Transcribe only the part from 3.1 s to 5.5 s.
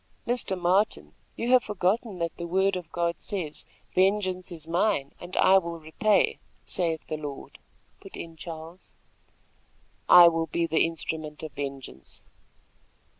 says, 'Vengeance is mine and